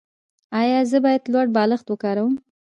[0.59, 2.33] ایا زه باید لوړ بالښت وکاروم؟